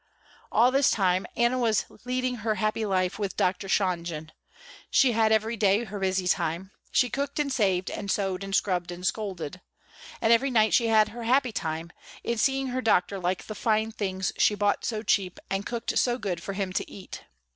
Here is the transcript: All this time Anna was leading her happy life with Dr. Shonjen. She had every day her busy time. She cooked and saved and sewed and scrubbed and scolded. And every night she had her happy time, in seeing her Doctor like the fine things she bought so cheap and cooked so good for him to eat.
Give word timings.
All 0.51 0.71
this 0.71 0.89
time 0.89 1.27
Anna 1.35 1.59
was 1.59 1.85
leading 2.05 2.37
her 2.37 2.55
happy 2.55 2.87
life 2.87 3.19
with 3.19 3.37
Dr. 3.37 3.67
Shonjen. 3.69 4.31
She 4.89 5.11
had 5.11 5.31
every 5.31 5.55
day 5.55 5.83
her 5.83 5.99
busy 5.99 6.27
time. 6.27 6.71
She 6.91 7.07
cooked 7.11 7.37
and 7.37 7.53
saved 7.53 7.91
and 7.91 8.09
sewed 8.09 8.43
and 8.43 8.55
scrubbed 8.55 8.91
and 8.91 9.05
scolded. 9.05 9.61
And 10.19 10.33
every 10.33 10.49
night 10.49 10.73
she 10.73 10.87
had 10.87 11.09
her 11.09 11.21
happy 11.25 11.51
time, 11.51 11.91
in 12.23 12.39
seeing 12.39 12.69
her 12.69 12.81
Doctor 12.81 13.19
like 13.19 13.45
the 13.45 13.53
fine 13.53 13.91
things 13.91 14.33
she 14.39 14.55
bought 14.55 14.85
so 14.85 15.03
cheap 15.03 15.39
and 15.51 15.67
cooked 15.67 15.95
so 15.99 16.17
good 16.17 16.41
for 16.41 16.53
him 16.53 16.73
to 16.73 16.91
eat. 16.91 17.25